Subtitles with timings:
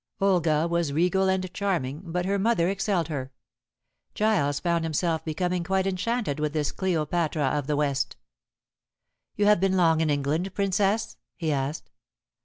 [0.19, 3.31] Olga was regal and charming, but her mother excelled her.
[4.15, 8.15] Giles found himself becoming quite enchanted with this Cleopatra of the West.
[9.35, 11.91] "You have been long in England, Princess?" he asked.